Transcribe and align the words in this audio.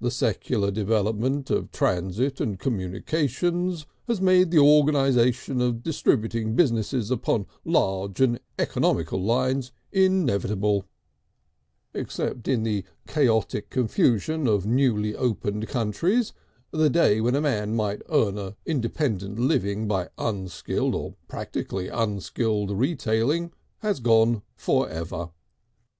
The 0.00 0.12
secular 0.12 0.70
development 0.70 1.50
of 1.50 1.72
transit 1.72 2.40
and 2.40 2.56
communications 2.56 3.84
has 4.06 4.20
made 4.20 4.52
the 4.52 4.60
organisation 4.60 5.60
of 5.60 5.82
distributing 5.82 6.54
businesses 6.54 7.10
upon 7.10 7.46
large 7.64 8.20
and 8.20 8.38
economical 8.60 9.20
lines, 9.20 9.72
inevitable; 9.90 10.84
except 11.94 12.46
in 12.46 12.62
the 12.62 12.84
chaotic 13.08 13.68
confusions 13.68 14.48
of 14.48 14.66
newly 14.66 15.16
opened 15.16 15.66
countries, 15.66 16.32
the 16.70 16.88
day 16.88 17.20
when 17.20 17.34
a 17.34 17.40
man 17.40 17.74
might 17.74 18.02
earn 18.08 18.38
an 18.38 18.54
independent 18.66 19.36
living 19.36 19.88
by 19.88 20.10
unskilled 20.16 20.94
or 20.94 21.16
practically 21.26 21.88
unskilled 21.88 22.70
retailing 22.70 23.50
has 23.78 23.98
gone 23.98 24.42
for 24.54 24.88
ever. 24.88 25.30